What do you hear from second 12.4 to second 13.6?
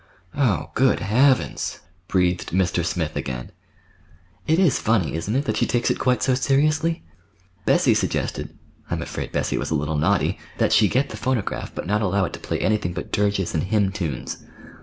anything but dirges